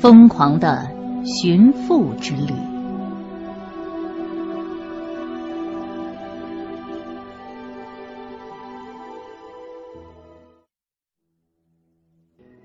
[0.00, 0.88] 疯狂的
[1.24, 2.54] 寻父之旅。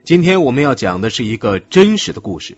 [0.04, 2.56] 今天我们要讲的是一个真实的故事，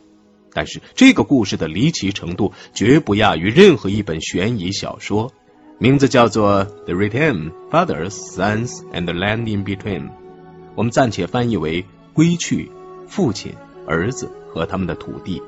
[0.52, 5.32] 但是这个故事的离奇程度绝不亚于任何一本悬疑小说。
[5.78, 10.02] 名字叫做《The Return: Fathers, Sons, and the Land in Between》，
[10.76, 11.84] 我们暂且翻译为
[12.14, 12.70] 《归去：
[13.08, 13.54] 父亲、
[13.88, 15.40] 儿子和他们的土地》。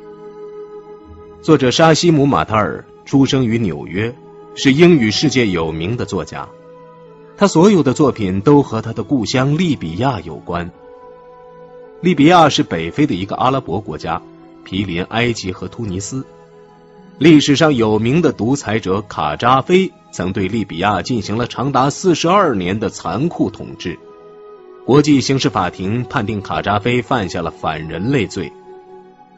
[1.41, 4.13] 作者沙西姆·马塔尔出生于纽约，
[4.53, 6.45] 是英语世界有名的作家。
[7.37, 10.69] 他所有的作品都和他的故乡利比亚有关。
[12.01, 14.21] 利比亚是北非的一个阿拉伯国家，
[14.65, 16.25] 毗邻埃及和突尼斯。
[17.17, 23.97] 历史上有名的独裁者卡扎菲曾对利比亚进行了长达四十二年的残酷统治。
[24.85, 28.51] 国际刑事法庭判定卡扎菲犯下了反人类罪。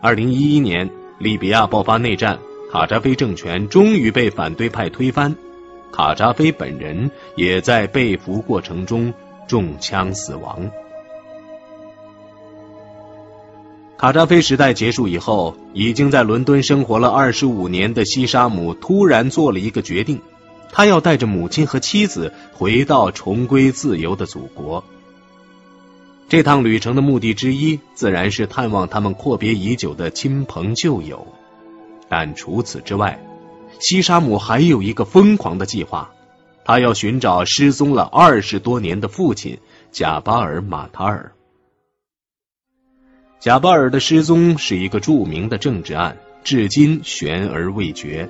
[0.02, 2.39] 二零一一年，利比亚爆发内战，
[2.72, 5.36] 卡扎菲政权终于被反对派推翻，
[5.91, 9.14] 卡扎菲本人也在被俘过程中
[9.45, 10.72] 中枪死亡。
[13.97, 20.22] 卡扎菲时代结束以后，已经在伦敦生活了二十五年的西沙姆突然做了一个决定，
[20.72, 24.81] 他要带着母亲和妻子回到重归自由的祖国。
[26.30, 31.25] 这趟旅程的目的之一，自然是探望他们阔别已久的亲朋旧友。
[32.08, 33.19] 但除此之外，
[33.80, 36.11] 西沙姆还有一个疯狂的计划，
[36.63, 39.57] 他要寻找失踪了二十多年的父亲
[39.91, 41.31] 贾巴尔·马塔尔。
[43.39, 48.30] 贾巴尔的失踪是一个著名的政治案，至今悬而未决。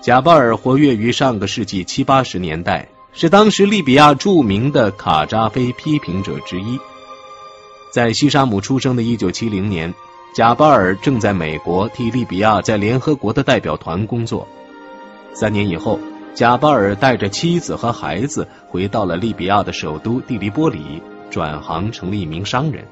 [0.00, 2.88] 贾巴尔活跃于上个世纪七八十年代，
[3.20, 6.78] 是当时利比亚著名的卡扎菲批评者之一。
[7.90, 9.92] 在西沙姆出生的一九七零年，
[10.32, 14.46] 贾巴尔正在美国替利比亚在联合国的代表团工作。
[15.34, 15.98] 三年以后，
[16.32, 22.86] 贾巴尔带着妻子和孩子回到了利比亚的首都蒂利波里，转行成了一名商人。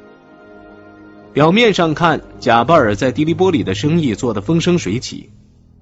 [1.33, 5.31] 表面上看，贾巴尔在迪利波里的生意做得风生水起，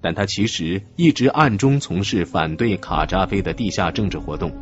[0.04, 4.52] 但他其实一直暗中从事反对卡扎菲的地下政治活动。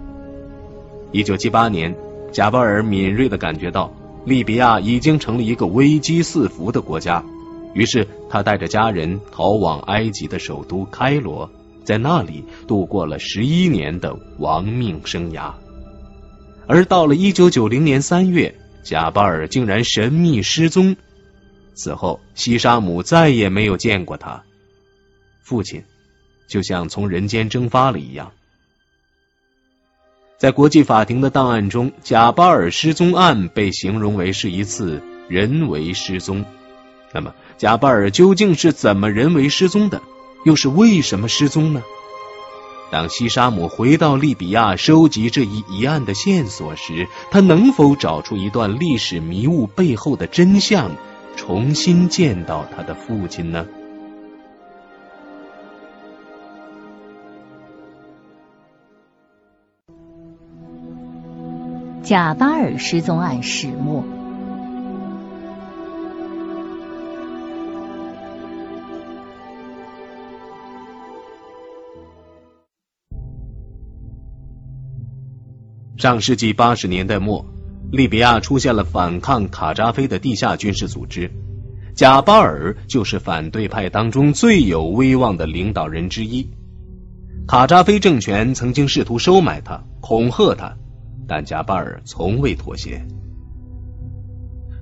[1.10, 1.92] 一九七八年，
[2.30, 3.92] 贾巴尔敏锐地感觉到
[4.25, 7.25] 利比亚已经成了一个危机四伏的国家，
[7.75, 11.50] 于是他带着家人逃往埃及的首都开罗，
[11.82, 15.53] 在那里度过了十一年的亡命生涯。
[16.69, 18.54] 而到了一九九零年三月。
[18.84, 20.97] 贾巴尔竟然神秘失踪，
[21.72, 24.42] 此后西沙姆再也没有见过他。
[25.42, 25.84] 父亲
[26.47, 28.32] 就像从人间蒸发了一样。
[30.38, 36.44] 在国际法庭的档案中，贾巴尔失踪案被形容为是一次人为失踪。
[37.12, 40.03] 那么，贾巴尔究竟是怎么人为失踪的？
[40.44, 41.82] 又是为什么失踪呢？
[42.91, 50.91] 当西沙姆回到利比亚收集这一疑案的线索时，他能否找出一段历史迷雾背后的真相，
[51.36, 53.64] 重新见到他的父亲呢？
[62.02, 64.04] 贾巴尔失踪案始末。
[75.96, 77.46] 上世纪八十年代末，
[77.92, 81.30] 利比亚出现了反抗卡扎菲的地下军事组织，
[81.94, 86.50] 贾巴尔就是反对派当中最有威望的领导人之一。
[87.46, 90.76] 卡扎菲政权曾经试图收买他、恐吓他，
[91.27, 93.06] 但贾巴尔从未妥协。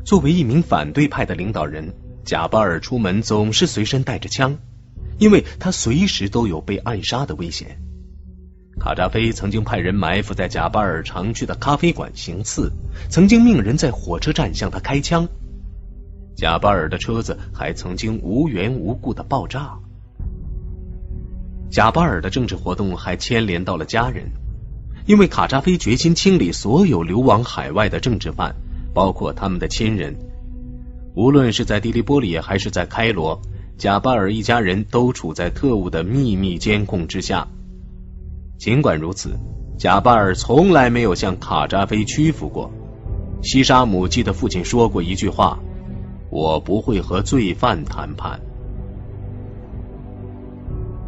[0.04, 4.56] 作为一名反对派的领导人，贾巴尔出门总是随身带着枪，
[5.18, 7.78] 因为他随时都有被暗杀的危险。
[8.78, 12.72] 卡扎菲曾经派人埋伏在贾巴尔常去的咖啡馆行刺，
[13.10, 15.28] 曾经命人在火车站向他开枪。
[16.34, 19.78] 贾巴尔的车子还曾经无缘无故的爆炸。
[21.70, 24.30] 贾巴尔的政治活动还牵连到了家人，
[25.06, 28.54] 因为卡扎菲决心清理所有流亡海外的政治犯，
[28.94, 30.14] 包括他们的亲人。
[31.14, 33.40] 无论是在迪利波里还是在开罗，
[33.76, 37.48] 贾巴尔一家人都处在特务的秘密监控之下。
[38.58, 39.30] 尽管如此，
[39.78, 42.70] 贾巴尔从来没有向卡扎菲屈服过。
[43.42, 45.58] 西沙姆记得父亲说过一句话
[46.30, 48.38] ：“我不会和罪犯谈判。”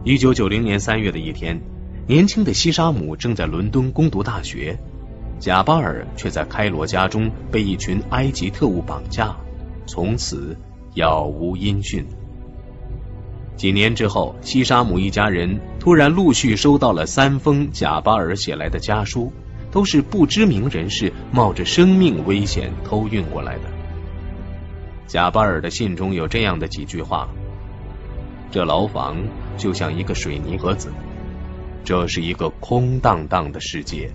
[0.03, 1.61] 一九九零年三月的一天，
[2.09, 4.77] 年轻的西沙姆正在伦敦攻读大学，
[5.39, 9.37] 贾巴尔却在开罗家中被一群埃及特务绑架，
[9.87, 10.57] 从此
[10.95, 12.05] 杳无音讯。
[13.55, 19.33] 几年之后，西沙姆一家人突然陆续收到了三封贾巴尔写来的家书，
[19.71, 23.63] 都是不知名人士冒着生命危险偷运过来的。
[25.07, 27.29] 贾巴尔的信中有这样的几句话
[28.51, 29.17] ：“这牢房
[29.57, 30.91] 就像一个水泥盒子，
[31.85, 34.11] 这是一个空荡荡的世界。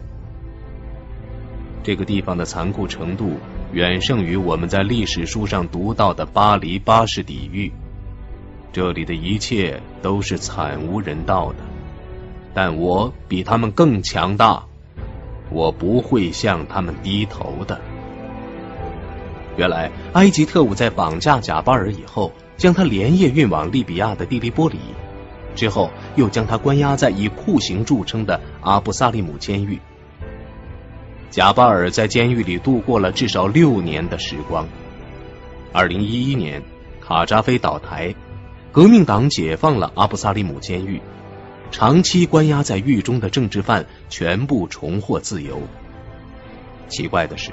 [1.83, 3.37] 这个地方的残酷程度
[3.71, 7.71] 远胜于我们在历史书上读到的巴黎巴士底狱。”
[8.73, 11.59] 这里的一切都是惨无人道的，
[12.53, 14.65] 但我比他们更强大，
[15.49, 17.79] 我不会向他们低头的。
[19.55, 24.77] 原来，埃及特务在绑架贾巴尔以后，将他连夜运往利比亚的蒂利波里，
[25.57, 29.77] 之后又将他关押在以酷刑著称的阿布萨利姆监狱。
[31.29, 34.65] 贾巴尔在监狱里度过了至少六年的时光。
[35.73, 36.63] 二零一一年，
[37.01, 38.15] 卡扎菲倒台。
[38.71, 41.01] 革命党解放了阿布萨利姆监狱，
[41.71, 45.59] 长期关押在狱中的政治犯全部重获自由。
[46.87, 47.51] 奇怪的是，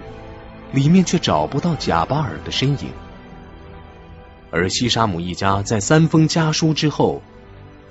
[0.73, 2.89] 里面却找不到贾巴尔的身影。
[4.51, 7.23] 而西沙姆一家在三封家书之后，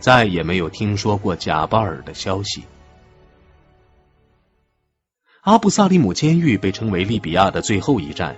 [0.03, 2.65] 再也没有听说过贾巴尔的消息。
[5.43, 8.35] 阿布萨利姆监狱被称为利比亚的最后一站，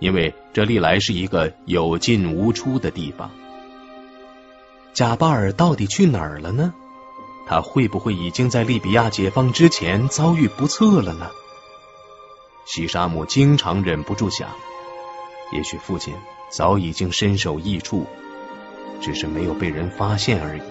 [0.00, 3.30] 因为这历来是一个有进无出的地方。
[4.94, 6.74] 贾巴尔到底去哪儿了呢？
[7.46, 11.30] 他会不会已经在利比亚解放之前遭遇不测了呢？
[12.66, 14.48] 西沙姆经常忍不住想，
[15.52, 16.12] 也许父亲
[16.50, 18.04] 早已经身首异处，
[19.00, 20.62] 只是没有被人发现而已。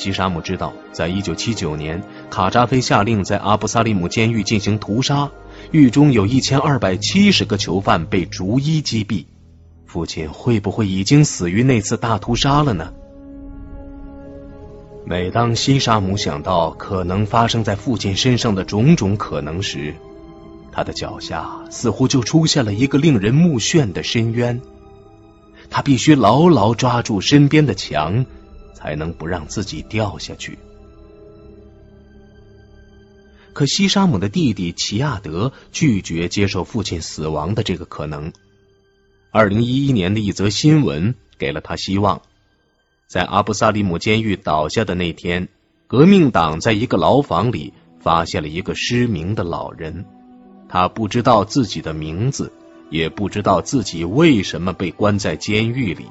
[0.00, 5.30] 西沙姆知道，在一九七九年，卡扎菲下令在阿布萨利姆监狱进行屠杀，
[5.72, 9.26] 狱中有一千二百七十个囚犯被逐一击毙。
[9.84, 12.94] 父亲会不会已经死于那次大屠杀了呢？
[15.04, 19.94] 每当西沙姆想到可能发生在父亲身上的种种可能时，
[20.72, 24.62] 他的脚下似乎就出现了一个令人目眩的深渊。
[25.68, 28.24] 他必须牢牢抓住身边的墙，
[28.80, 30.58] 才能不让自己掉下去。
[33.52, 38.32] 可西沙姆的弟弟齐亚德拒绝接受父亲死亡的这个可能。
[39.32, 42.22] 二零一一年的一则新闻给了他希望。
[43.06, 45.48] 在阿布萨里姆监狱倒下的那天，
[45.88, 50.06] 革命党在一个牢房里发现了一个失明的老人。
[50.68, 52.52] 他不知道自己的名字，
[52.88, 56.06] 也不知道自己为什么被关在监狱里。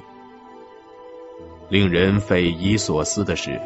[1.70, 3.62] 令人匪夷所思的是，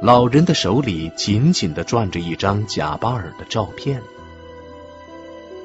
[0.00, 4.00] 老人的手里紧紧的攥着一张贾巴尔的照片。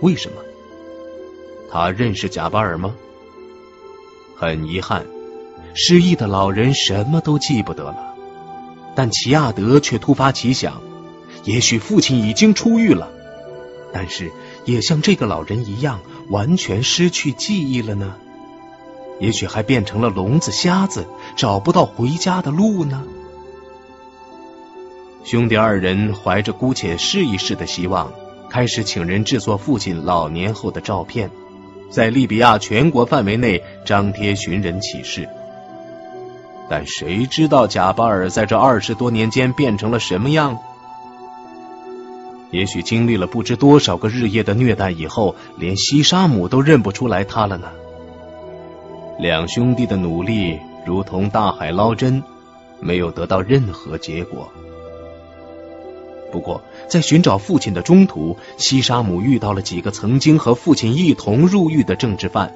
[0.01, 0.41] 为什么？
[1.71, 2.95] 他认识贾巴尔吗？
[4.35, 5.05] 很遗憾，
[5.75, 8.15] 失忆的老人什么都记不得了。
[8.95, 10.81] 但齐亚德却突发奇想，
[11.43, 13.11] 也许父亲已经出狱了，
[13.93, 14.31] 但是
[14.65, 15.99] 也像这个老人一样，
[16.29, 18.15] 完全失去记忆了呢？
[19.19, 23.03] 也许还变成了聋子、瞎子，找不到回家的路呢？
[25.23, 28.11] 兄弟二人怀着姑且试一试的希望，
[28.49, 31.31] 开始请人制作父亲老年后的照片。
[31.89, 35.29] 在利比亚全国范围内张贴寻人启事，
[36.69, 40.59] 但谁知道贾巴尔在这二十多年间变成了什么样？
[42.51, 47.67] 也许经历了不知多少个日夜的虐待以后，连西沙姆都认不出来他了呢。
[49.17, 52.21] 两兄弟的努力如同大海捞针，
[52.79, 54.51] 没有得到任何结果。
[56.31, 62.53] 不过，在寻找父亲的中途，西沙姆遇到了几个曾经和父亲一同入狱的政治犯。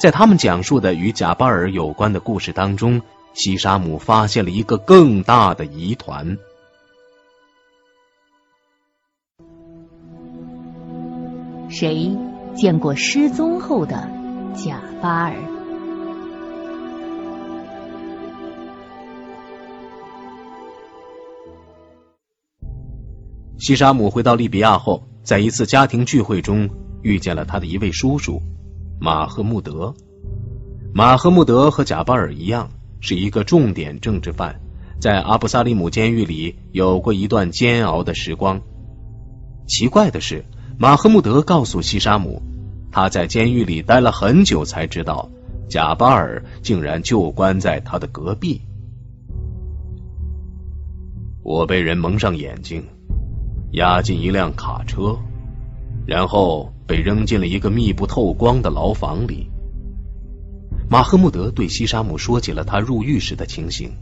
[0.00, 3.00] 在他们讲述的与贾巴尔有关的故事当中，
[3.34, 6.38] 西沙姆发现了一个更大的疑团：
[11.68, 12.10] 谁
[12.56, 14.08] 见过失踪后的
[14.54, 15.57] 贾巴尔？
[23.58, 26.70] 西沙姆回到利比亚后，在一次家庭聚会中
[27.02, 28.40] 遇见了他的一位叔叔
[29.00, 29.92] 马赫穆德。
[30.94, 34.60] 马赫穆德和贾巴尔一样，是一个重点政治犯，
[35.00, 38.60] 在阿布萨利姆监狱里有过一段煎熬的时光。
[39.66, 40.44] 奇怪的是，
[40.78, 42.40] 马赫穆德告诉西沙姆，
[42.92, 45.28] 他在监狱里待了很久，才知道
[45.68, 48.62] 贾巴尔竟然就关在他的隔壁。
[51.42, 52.84] 我被人蒙上眼睛。
[53.72, 55.18] 押进一辆卡车，
[56.06, 59.50] 然后被扔进了一个密不透光的牢房里。
[60.90, 63.92] 马赫穆德对西沙姆说起了他入狱时的情形。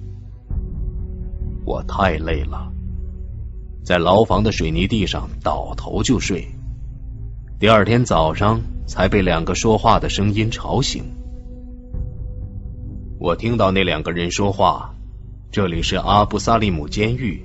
[1.64, 2.72] 我太累了，
[3.82, 6.46] 在牢房的水泥地上倒头就睡。
[7.58, 11.02] 第二天早上才被两个说话的声音吵醒。
[13.18, 14.94] 我听到那两个人说话，
[15.50, 17.42] 这里是阿布萨利姆监狱，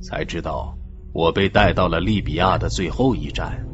[0.00, 0.75] 才知道
[1.16, 3.66] 我被带到了利比亚的最后一站。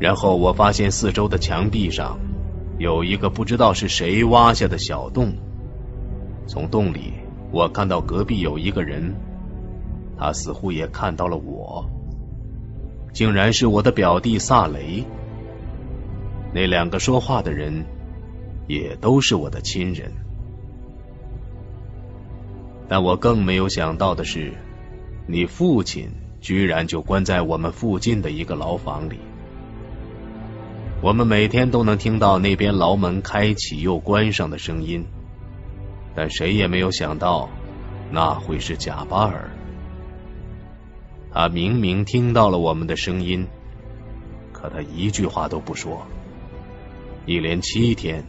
[0.00, 2.18] 然后我发现四周的墙壁上
[2.76, 5.32] 有一个不知道是谁挖下的小洞，
[6.48, 7.12] 从洞里。
[7.52, 9.14] 我看到隔壁有一个人，
[10.18, 11.88] 他似乎也看到了我，
[13.12, 15.04] 竟然是我的表弟萨雷。
[16.52, 17.86] 那两个说话的人
[18.66, 20.12] 也都是我的亲人，
[22.88, 24.52] 但我更没有想到的是，
[25.30, 26.08] 你父亲
[26.40, 29.18] 居然就关在我们附近的一个牢房里。
[31.02, 35.04] 我们每天都能听到那边牢门开启又关上的声音。
[36.14, 37.50] 但谁也没有想到，
[38.10, 39.50] 那会是贾巴尔。
[41.30, 43.46] 他明明听到了我们的声音，
[44.50, 46.06] 可他一句话都不说。
[47.26, 48.24] 一连七天，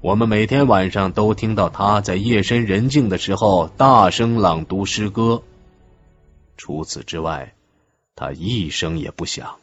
[0.00, 5.44] 我们每天晚上都听到他在夜深人静的时候大声朗读诗歌。
[6.56, 7.54] 除此之外，
[8.14, 9.56] 他一声也不响。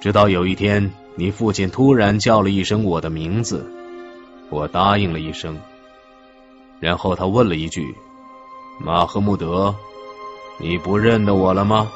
[0.00, 3.70] 直到有一天，你父亲突然叫了一声我的名字。
[4.50, 5.58] 我答应了一声，
[6.78, 7.94] 然后他问了一句
[8.78, 9.74] ：“马赫穆德，
[10.58, 11.90] 你不认得我了吗？”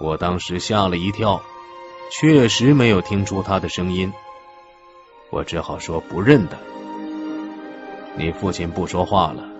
[0.00, 1.42] 我当时吓了一跳，
[2.10, 4.12] 确实没有听出他的声音。
[5.30, 6.58] 我只好说不认得。
[8.16, 9.55] 你父亲不说话了。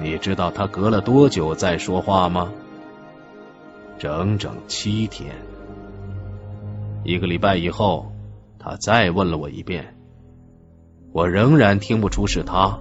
[0.00, 2.50] 你知道他隔了多久再说话吗？
[3.98, 5.34] 整整七天。
[7.04, 8.10] 一个礼拜以后，
[8.58, 9.96] 他再问了我一遍。
[11.12, 12.78] 我仍然听不出是他，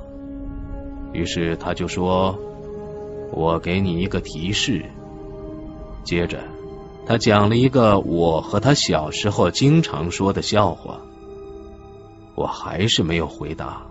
[1.12, 2.40] 于是他就说
[3.34, 4.86] ：“我给你一个提示。”
[6.04, 6.40] 接着，
[7.06, 11.02] 他讲了一个我和他小时候经常说的笑话。
[12.36, 13.86] 我还是没有回答，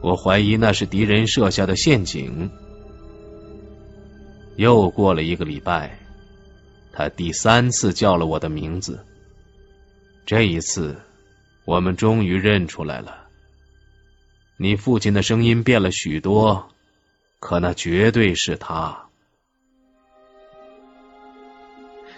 [0.00, 2.50] 我怀疑那是敌人设下的陷阱。
[4.56, 5.98] 又过了一个礼拜，
[6.92, 9.04] 他第三次叫了我的名字。
[10.26, 10.96] 这一次，
[11.64, 13.28] 我们终于认出来了。
[14.56, 16.68] 你父亲的声音变了许多，
[17.38, 19.04] 可那绝对是他。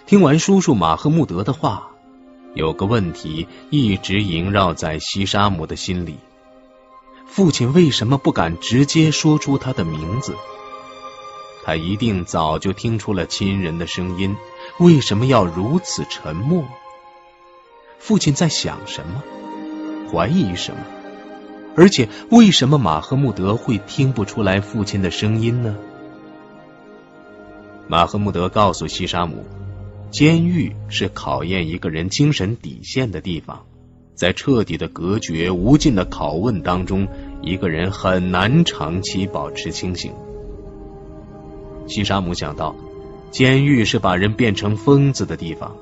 [0.07, 1.91] 听完叔叔马赫穆德的话，
[2.55, 6.17] 有个问题一直萦绕在西沙姆的心里：
[7.31, 10.35] 父亲为什么不敢直接说出他的名字？
[11.63, 14.35] 他一定早就听出了亲人的声音，
[14.79, 16.65] 为什么要如此沉默？
[17.99, 19.23] 父亲在想什么？
[20.11, 20.81] 怀疑什么？
[21.77, 25.77] 而且，为什么马赫穆德会听不出来父亲的声音呢？
[27.87, 29.45] 马赫穆德告诉西沙姆，
[30.11, 33.65] 监狱是考验一个人精神底线的地方，
[34.21, 37.07] 在彻底的隔绝、无尽的拷问当中，
[37.41, 40.13] 一个人很难长期保持清醒。
[41.87, 42.75] 西沙姆想到，
[43.31, 45.75] 监狱是把人变成疯子的地方。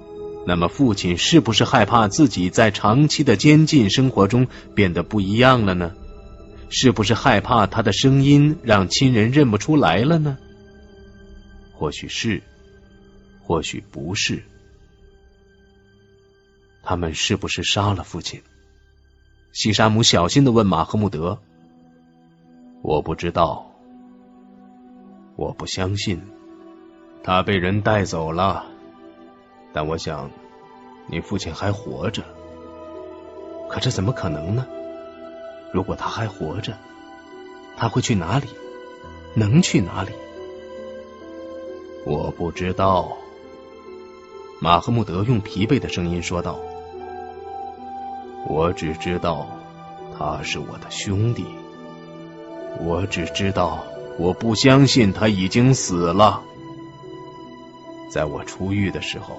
[0.48, 5.92] 那么，父亲是不是害怕自己在长期的监禁生活中变得不一样了呢？
[6.70, 10.38] 是不是害怕他的声音让亲人认不出来了呢？
[11.74, 12.42] 或许是，
[13.44, 14.42] 或许不是。
[16.84, 18.42] 他们是不是杀了父亲？
[19.52, 21.40] 西沙姆小心的问马赫穆德
[22.82, 23.72] ：“我不知道，
[25.36, 26.22] 我不相信，
[27.24, 28.66] 他被人带走了。”
[29.74, 30.30] 但我想，
[31.08, 32.24] 你父亲还活着。
[33.70, 34.66] 可这怎么可能呢？
[35.72, 36.78] 如果他还活着，
[37.78, 38.48] 他会去哪里？
[39.36, 40.12] 能去哪里？
[42.06, 43.16] 我不知道。
[44.62, 46.60] 马赫穆德用疲惫的声音说道
[48.48, 49.48] ：“我只知道
[50.18, 51.46] 他是我的兄弟。
[52.82, 53.84] 我只知道，
[54.18, 56.42] 我不相信他已经死了。
[58.12, 59.38] 在我出狱的时候。”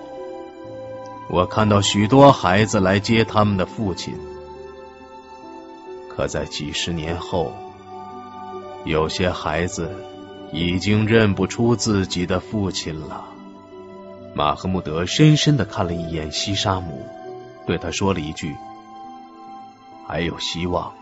[1.33, 4.19] 我看到许多孩子来接他们的父亲，
[6.09, 7.53] 可在几十年后，
[8.85, 9.89] 有些孩子
[10.53, 13.25] 已经认不出自己的父亲了。
[14.33, 17.05] 马赫穆德深深的看了一眼西沙姆，
[17.67, 18.57] 对他说了一句
[20.07, 20.93] ：“还有希望，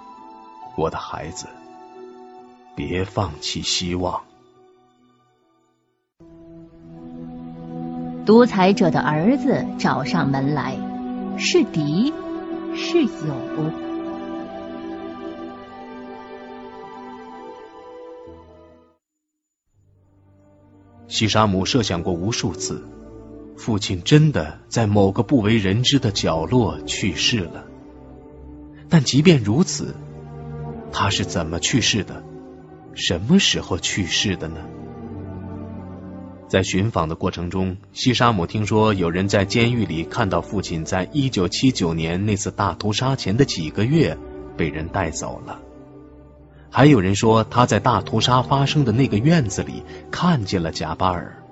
[0.77, 1.47] 我的孩子，
[2.75, 4.23] 别放弃希望。”
[8.27, 10.77] 独裁者的儿子找上门来，
[11.39, 12.13] 是敌
[12.75, 13.71] 是友？
[21.07, 22.87] 西沙姆设想过无数次，
[23.59, 27.65] 父亲真的在某个不为人知的角落去世了。
[28.89, 29.95] 但即便如此，
[30.93, 32.23] 他是怎么去世的？
[32.95, 34.61] 什么时候去世的呢？
[36.49, 44.17] 在寻访的过程中，西沙姆听说有人在监狱里看到父亲在一九七九年那次大屠杀前的几个月
[44.57, 45.61] 被人带走了。
[46.71, 51.43] 还有人说他在大屠杀发生的那个院子里看见了贾巴尔。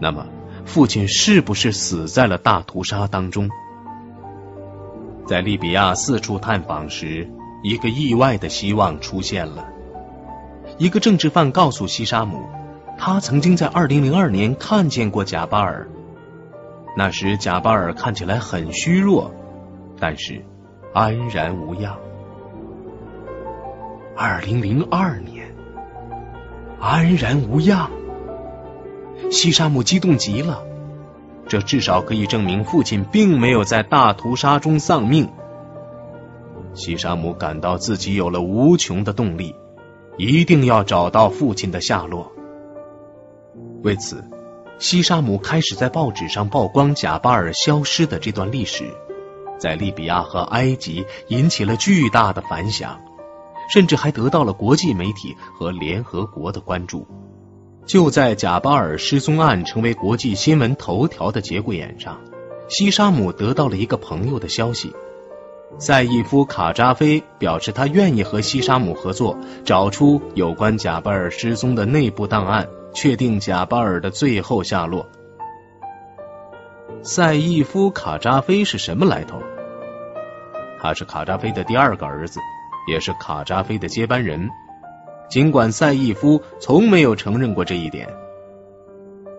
[0.00, 0.26] 那么，
[0.68, 3.48] 父亲是不是死在了大屠杀当中？
[5.26, 7.26] 在利比亚四处探访时，
[7.62, 9.66] 一个意外的希望出现了。
[10.76, 12.48] 一个政治犯告诉西沙姆。
[13.00, 15.88] 他曾经在二零零二年看见过贾巴尔，
[16.96, 19.32] 那时贾巴尔看起来很虚弱，
[20.00, 20.44] 但是
[20.92, 21.96] 安然无恙。
[24.16, 25.46] 二零零二年，
[26.80, 27.88] 安然无恙，
[29.30, 30.62] 西沙姆激动极了，
[31.46, 35.28] 这至少可以证明父亲并没有在大屠杀中丧命。
[36.74, 39.54] 西沙姆感到自己有了无穷的动力，
[40.16, 42.32] 一定要找到父亲的下落。
[43.82, 44.24] 为此，
[44.78, 48.84] 西沙姆开始在报纸上曝光贾巴尔消失的这段历史，
[49.58, 53.00] 在利比亚和埃及引起了巨大的反响，
[53.72, 57.06] 甚至还得到了国际媒体和联合国的关注。
[57.88, 62.20] 就在贾巴尔失踪案成为国际新闻头条的节骨眼上，
[62.68, 64.94] 西沙姆得到了一个朋友的消息：
[65.78, 72.68] 赛义夫·卡扎菲表示他愿意和西沙姆合作，找出有关贾巴尔失踪的内部档案。
[72.94, 75.06] 确定贾巴尔的最后下落。
[77.02, 79.40] 赛义夫·卡扎菲是什么来头？
[80.80, 82.40] 他是卡扎菲的第二个儿子，
[82.90, 84.50] 也是卡扎菲的接班人。
[85.28, 88.08] 尽管赛义夫从没有承认过这一点。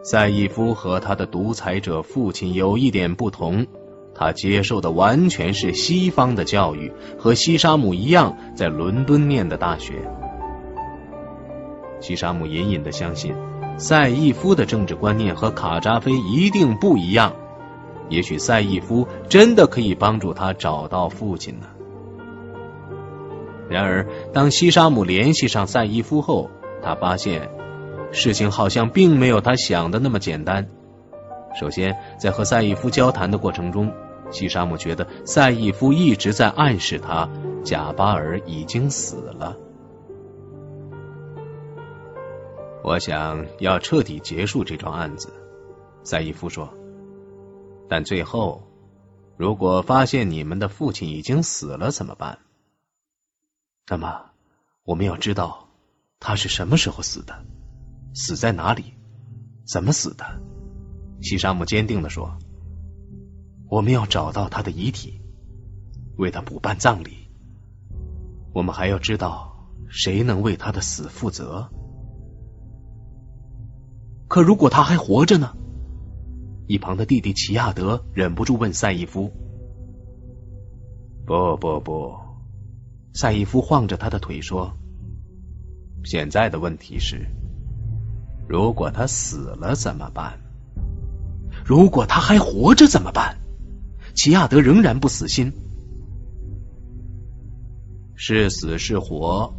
[0.03, 3.67] 赛义夫和他的独裁者父亲有一点不同，
[4.15, 9.93] 他接受的完全是西方的教育，和西沙姆一样，在伦敦念的大学。
[11.99, 13.35] 西沙姆隐隐的相信，
[13.77, 17.33] 赛义夫的政治观念和卡扎菲一定不一样。
[18.07, 21.67] 也许赛义夫真的可以帮助他找到父亲呢。
[23.69, 26.49] 然而，当西沙姆联系上赛义夫后，
[26.81, 27.49] 他发现
[28.11, 30.67] 事情好像并没有他想的那么简单。
[31.59, 33.93] 首先，在和赛义夫交谈的过程中，
[34.31, 37.29] 西沙姆觉得赛义夫一直在暗示他
[37.63, 39.55] 贾巴尔已经死了。
[42.83, 45.29] 我想要彻底结束这桩案子，
[46.03, 46.67] 赛义夫说。
[47.87, 48.63] 但最后，
[49.37, 52.39] 如果发现你们的父亲已经死了怎么办？
[53.89, 54.25] 那么
[54.83, 55.67] 我们要知道
[56.19, 57.45] 他是什么时候死的，
[58.13, 58.93] 死在哪里，
[59.67, 60.23] 怎么死的？
[61.21, 62.37] 西沙姆坚定的说。
[63.67, 65.21] 我们要找到他的遗体，
[66.17, 67.29] 为他补办葬礼。
[68.53, 71.69] 我们还要知道谁能为他的死负责。
[74.27, 75.55] 可如果他还活着呢？
[76.67, 79.31] 一旁的弟弟齐亚德忍不住问赛义夫
[81.25, 82.15] ：“不不不！”
[83.13, 84.71] 赛义夫晃着他的腿说
[86.05, 87.25] ：“现在的问题是，
[88.47, 90.39] 如果他死了怎么办？
[91.65, 93.37] 如果他还活着怎么办？”
[94.15, 95.51] 齐亚德仍然不死心
[98.15, 99.53] ：“是死是活，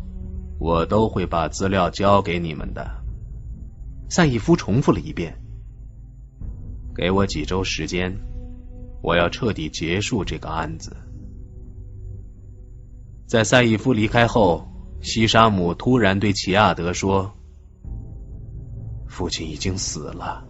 [0.59, 2.89] 我都会把资料交给你们的。”
[4.09, 5.37] 赛义夫重复了一遍
[6.95, 8.17] ：“给我几周时间，
[9.03, 10.97] 我要彻底结束这个案子。”
[13.31, 14.66] 在赛义夫离开后，
[15.03, 17.31] 西沙姆突然对齐亚德说
[19.07, 20.43] ：“父亲已经死了，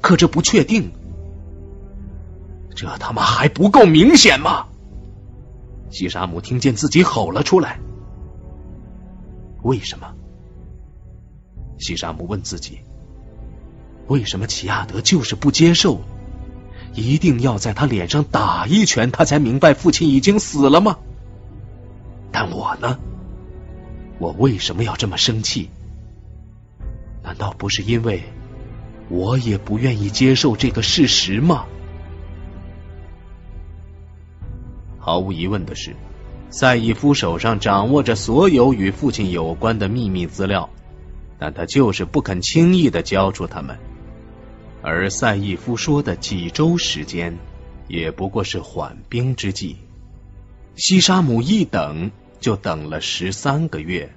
[0.00, 0.90] 可这不确定。
[2.74, 4.66] 这他妈还不够明显吗？”
[5.88, 7.78] 西沙姆听见自己吼了出来
[9.62, 10.12] ：“为什么？”
[11.78, 12.80] 西沙姆问自己
[14.08, 16.00] ：“为什么齐亚德就是不接受？
[16.92, 20.98] 一定要在他脸上打一拳，他才明白父亲已经死了吗？
[22.30, 22.98] 但我呢？
[24.18, 25.70] 我为什么要这么生气？
[27.22, 28.22] 难道不是因为
[29.08, 31.66] 我也不愿意接受这个事实吗？”
[34.98, 35.96] 毫无疑问的是，
[36.50, 40.68] 赛义夫手上掌握着所有与父亲有关的秘密资料。
[41.40, 43.78] 但他就是不肯轻易的交出他们，
[44.82, 47.38] 而赛义夫说的几周时间，
[47.86, 49.76] 也不过是缓兵之计。
[50.80, 54.14] 西沙姆一等就等了十三个月。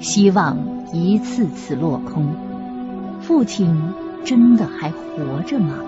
[0.00, 3.92] 希望一次次落空，父亲
[4.24, 5.78] 真的还活着吗？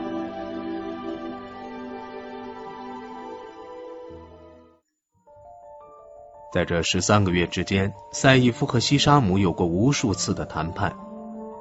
[6.52, 11.05] 在这十三个月之间，赛义夫和西沙姆有过无数次的谈判。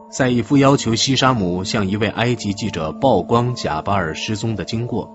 [0.10, 5.10] 赛义夫要求西沙姆向一位埃及记者曝光贾巴尔失踪的经过，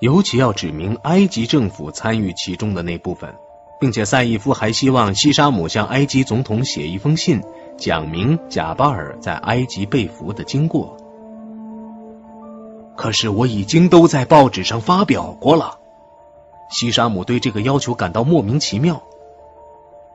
[0.00, 3.34] 尤其要指明埃及政府参与其中的那部分。
[3.78, 7.42] 并且赛义夫还希望西沙姆向埃及总统写一封信，
[7.76, 10.96] 讲明贾巴尔在埃及被俘的经过。
[12.96, 15.78] 可是我已经都在报纸上发表过了。
[16.70, 19.02] 西沙姆对这个要求感到莫名其妙。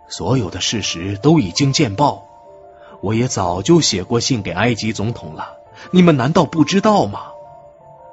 [0.08, 2.26] 所有的事实都已经见报，
[3.02, 5.58] 我也早就写过信给埃及总统了。
[5.92, 7.24] 你们难道不知道吗？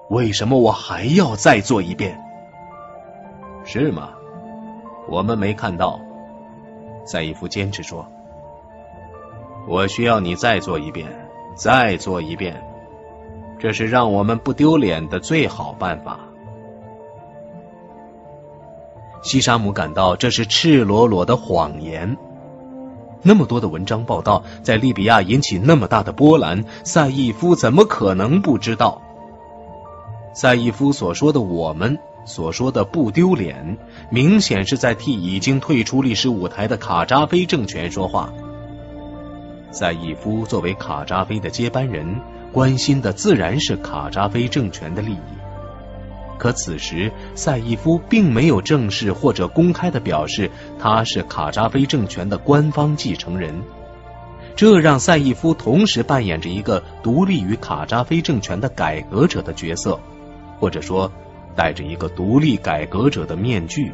[0.09, 2.19] 为什么我还要再做一遍？
[3.65, 4.11] 是吗？
[5.07, 6.01] 我们没看到，
[7.05, 8.07] 赛义夫坚持说
[9.69, 11.09] ：“我需要你再做一遍，
[11.55, 12.63] 再做一遍，
[13.59, 16.21] 这是让我们不丢脸的最好办法。”
[19.23, 22.17] 西沙姆感到这是赤裸裸的谎言。
[23.23, 29.03] 那么多的文章报道在利比亚引起那么大的波澜，赛义夫怎么可能不知道？
[30.35, 31.99] 赛义夫所说的“我们”。
[32.29, 33.79] 所说的不丢脸，
[34.11, 38.31] 明显是在替已经退出历史舞台的卡扎菲政权说话。
[39.71, 42.21] 赛义夫作为卡扎菲的接班人，
[42.53, 45.38] 关心的自然是卡扎菲政权的利益。
[46.39, 53.61] 可此时，赛义夫并没有正式或者公开的表示他是卡扎菲政权的官方继承人，
[54.57, 60.01] 这让赛义夫同时扮演着一个独立于卡扎菲政权的改革者的角色，
[60.59, 61.13] 或者说。
[61.57, 63.91] 戴着一个独立改革者的面具。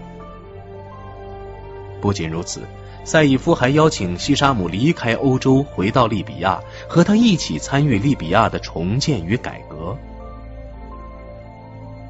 [1.98, 2.61] 不仅如此，
[3.04, 9.96] 赛义夫还邀请西沙姆离开欧洲，回到利比亚，和他一起参与利比亚的重建与改革。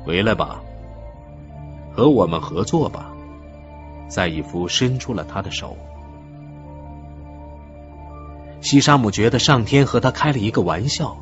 [0.04, 0.60] 回来吧，
[1.92, 3.10] 和我们合作吧。
[4.08, 5.76] 赛义夫伸出了他的手。
[8.60, 11.16] 西沙姆觉得上天和他开了一个玩笑。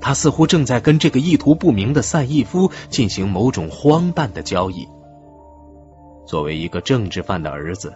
[0.00, 4.86] 他似乎正在跟这个意图不明的赛义夫进行某种荒诞的交易。
[6.26, 7.94] 作为一个政治犯的儿子，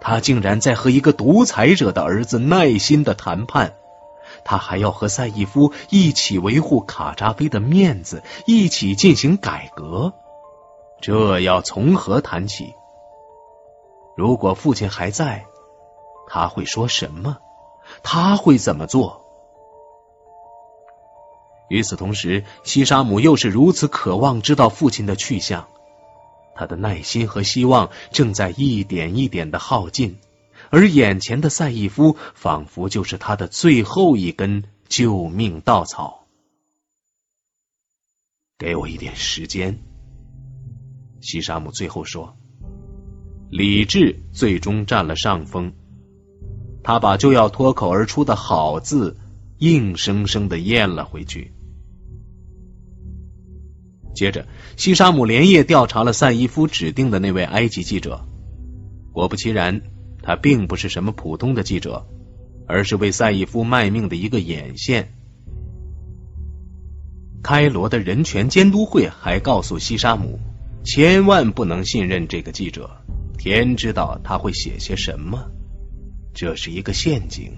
[0.00, 3.74] 他竟然在和一个独裁者的儿子耐心的谈判。
[4.44, 10.12] 他还要和赛义夫一起维护卡扎菲的面子，一起进行改革。
[11.00, 12.74] 这要从何谈起？
[14.16, 15.46] 如果父亲还在，
[16.28, 17.38] 他会说什么？
[18.02, 19.20] 他会怎么做？
[21.68, 25.68] 与此同时，西沙姆又是如此渴望知道父亲的去向，
[26.54, 30.20] 他的耐心和希望正在一点一点的耗尽，
[30.72, 36.24] 而眼前的赛义夫仿佛就是他的最后一根救命稻草。
[38.56, 39.78] 给我一点时间，
[41.20, 42.34] 西沙姆最后说。
[43.50, 45.74] 理智最终占了上风，
[46.82, 49.18] 他把就要脱口而出的好字
[49.58, 51.52] 硬生生的咽了回去。
[54.14, 58.24] 接着，西沙姆连夜调查了赛义夫指定的那位埃及记者。
[59.12, 59.82] 果不其然，
[60.22, 62.06] 他并不是什么普通的记者，
[62.66, 65.12] 而是为赛义夫卖命的一个眼线。
[67.42, 70.38] 开罗的人权监督会还告诉西沙姆，
[70.84, 72.88] 千万不能信任这个记者，
[73.36, 75.50] 天知道他会写些什么，
[76.32, 77.52] 这是一个陷阱。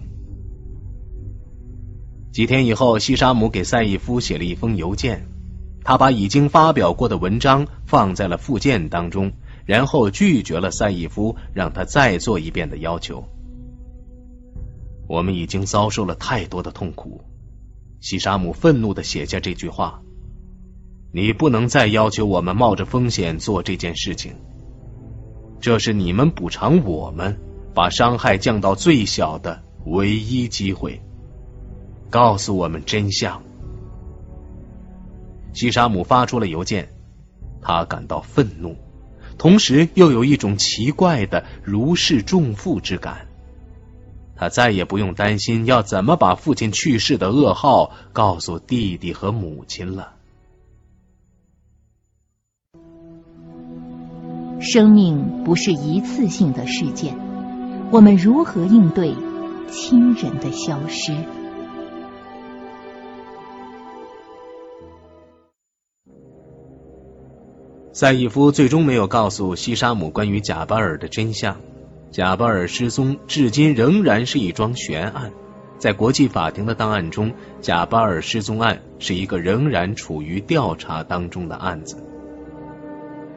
[2.32, 5.26] 几天以后，西沙姆给赛义夫写了一封邮件。
[5.84, 9.32] 他把已经发表过的文章放在了附件当中，
[9.66, 13.24] 然后拒绝了赛义夫让他再做一遍的要求。
[15.06, 17.22] 我们已经遭受了太多的痛苦，
[18.00, 20.00] 西沙姆愤怒的写下这句话
[21.12, 24.32] ：“你不能再要求我们冒着风险做这件事情。
[25.60, 27.38] 这是你们补偿我们，
[27.74, 31.00] 把伤害降到最小的唯一机会。
[32.10, 33.42] 告诉我们真相。”
[35.52, 36.88] 西沙姆发出了邮件，
[37.60, 38.76] 他感到愤怒，
[39.38, 43.26] 同时又有一种奇怪的如释重负之感。
[44.36, 50.14] 他再也不用担心要怎么把父亲去世的噩耗告诉弟弟和母亲了。
[54.60, 57.16] 生命不是一次性的事件，
[57.90, 59.14] 我们如何应对
[59.70, 61.12] 亲人的消失？
[67.94, 71.60] 赛义夫最终没有告诉西沙姆关于贾巴尔的真相，
[72.10, 75.30] 贾巴尔失踪至今仍然是一桩悬案。
[75.78, 81.96] 在国际法庭的档案中，贾巴尔失踪案是一个仍然处于调查当中的案子。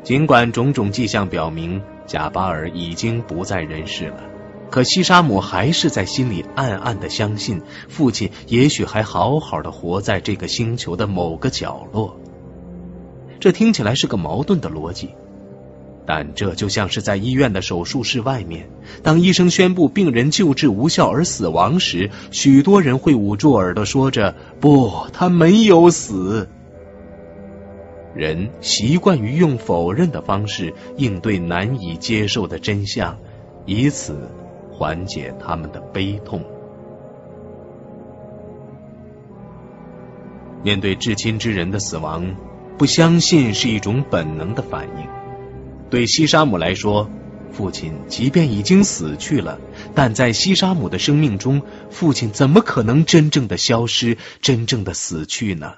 [0.01, 4.23] 尽管种种迹象表明贾巴尔已经不在人世了，
[4.71, 12.19] 可西沙姆还是在心里暗暗的相信，父亲也许还好好的活在这个星球的某个角落。
[13.39, 15.09] 这听起来是个矛盾的逻辑，
[16.05, 18.69] 但这就像是在医院的手术室外面，
[19.03, 26.49] 当医生宣布病人救治无效而死亡时，许多人会捂住耳朵说着：“不，他没有死。”
[28.15, 33.15] 人习惯于用否认的方式应对难以接受的真相，
[33.67, 34.31] 以此
[34.71, 36.43] 缓解他们的悲痛。
[40.63, 42.35] 面对至亲之人的死亡。
[42.77, 45.07] 不相信是一种本能的反应。
[45.89, 47.09] 对西沙姆来说，
[47.51, 49.59] 父亲即便已经死去了，
[49.95, 55.75] 但在西沙姆的生命中，父亲怎么可能真正的消失、真正的死去呢？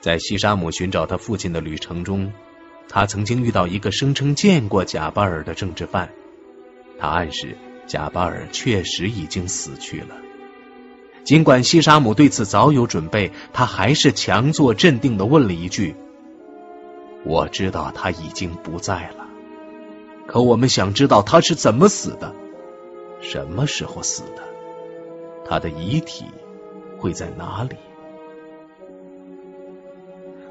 [0.00, 2.32] 在西沙姆寻找他父亲的旅程中，
[2.88, 6.10] 他曾经遇到一个声称见过贾巴尔的政治犯，
[6.98, 10.16] 他暗示贾巴尔确实已经死去了。
[11.24, 15.94] 尽管西沙姆对此早有准备，他还是强作镇定的问了一句
[17.24, 19.26] ：“我知道他已经不在了，
[20.26, 22.34] 可我们想知道他是怎么死的，
[23.20, 24.42] 什么时候死的，
[25.48, 26.24] 他的遗体
[26.98, 27.76] 会在哪里？”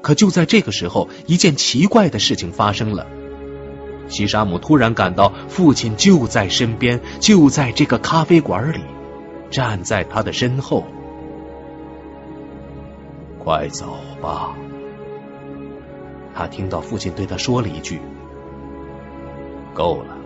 [0.00, 3.06] 可就在这个时候，一件奇怪的事情发生了。
[4.08, 8.80] 西沙姆突然感到父亲就在身边，就在这个咖啡馆里。
[9.52, 10.82] 站在他的身后，
[13.38, 14.56] 快走吧。
[16.34, 18.00] 他听到父亲对他说了一句
[19.74, 20.16] ：“够了，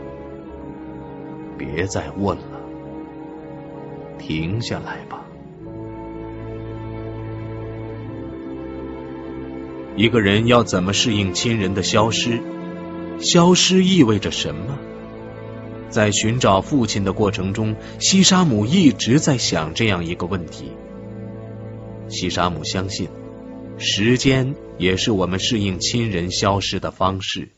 [1.59, 2.61] 别再问了，
[4.17, 5.25] 停下来吧。”
[9.97, 12.41] 一个人要怎么适应亲人的消失？
[13.19, 14.79] 消失意味着什么？
[15.97, 20.73] 在寻找父亲的过程中，西沙姆一直在想这样一个问题。
[22.11, 23.09] 西沙姆相信，
[23.79, 27.49] 时间也是我们适应亲人消失的方式。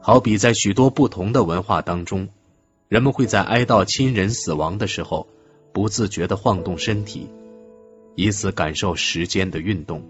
[0.00, 2.28] 好比在许多不同的文化当中，
[2.88, 5.26] 人们会在哀悼亲人死亡的时候，
[5.72, 7.28] 不自觉的晃动身体，
[8.14, 10.04] 以此感受时间的运动。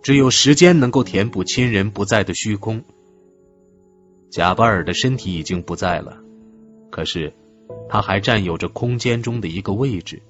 [0.00, 2.82] 只有时间能够填补亲人不在的虚空。
[4.30, 6.18] 贾巴尔的身体已经不在了，
[6.90, 7.32] 可是
[7.88, 10.22] 他还占有着空间中的一个位置，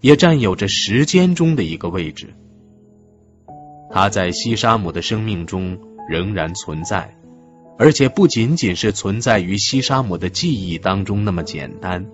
[0.00, 2.34] 也占有着时间中的一个位置。
[3.90, 7.16] 他在西沙姆的生命中仍然存在，
[7.78, 12.06] 而且不仅仅是存在于西沙姆的记忆当中那么简单。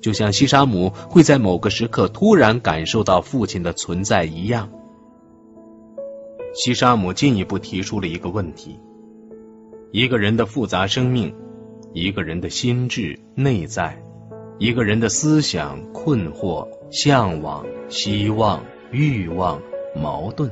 [0.00, 4.70] 就像西沙姆会在某个时刻突然感受到父亲的存在一样。
[6.54, 8.78] 西沙姆进一步提出了一个问题。
[9.92, 11.34] 一个人的复杂生命，
[11.94, 14.02] 一个人的心智内在，
[14.58, 19.62] 一个人的思想困惑、向往、希望、欲望、
[19.94, 20.50] 矛盾，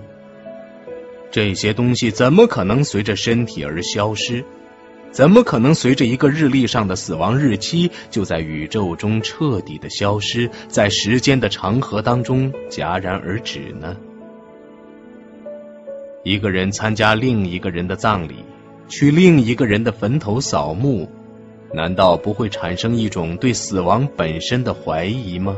[1.30, 4.44] 这些东西怎么可能随着身体而消失？
[5.10, 13.96] 怎么可能随着一个日历上的死亡日期，就在宇宙中彻底的消失，在时间的长河当中戛然而止呢？
[16.22, 18.36] 一个人参加另一个人的葬礼。
[18.88, 21.08] 去另一个人的坟头扫墓，
[21.72, 25.56] 难道不会产生一种对死亡本身的怀疑吗？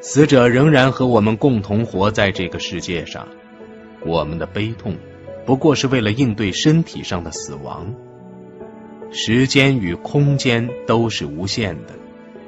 [0.00, 3.28] 死者仍然和我们共同活在这个世界上，
[4.04, 4.96] 我们的悲痛
[5.46, 7.94] 不过是为了应对身体上的死亡。
[9.12, 11.92] 时间与空间都是无限的，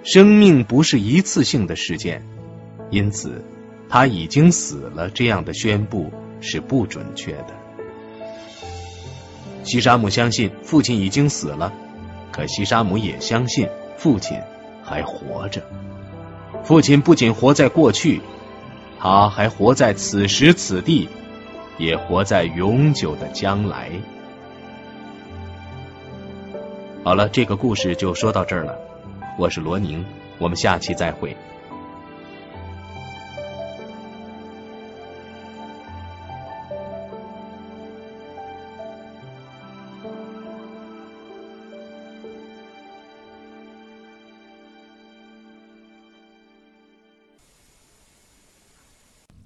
[0.03, 2.27] 生命不是一次性的事件，
[2.91, 3.45] 因此
[3.89, 7.64] 他已经死了这样的宣布是不准确的。
[9.65, 11.73] 西沙姆相信父亲已经死了，
[12.31, 14.39] 可西沙姆也相信父亲
[14.85, 15.63] 还活着。
[16.63, 18.21] 父亲不仅活在过去，
[19.01, 21.09] 他还活在此时此地，
[21.79, 23.91] 也活在永久的将来。
[27.03, 28.79] 好了，这个故事就说到这儿了。
[29.39, 30.05] 我是罗宁，
[30.39, 31.37] 我们下期再会。